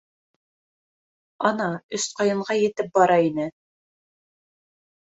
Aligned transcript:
—Ана, 1.49 1.67
Өсҡайынға 1.99 2.59
етеп 2.63 2.91
бара 2.99 3.21
ине. 3.31 3.51